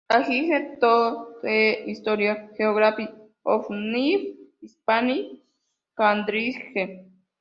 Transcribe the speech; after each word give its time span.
A 0.15 0.19
Guide 0.23 0.79
to 0.81 1.37
the 1.43 1.83
Historical 1.85 2.49
Geography 2.57 3.07
of 3.45 3.69
New 3.69 4.35
Spain, 4.65 5.39
Cambridge. 5.95 7.03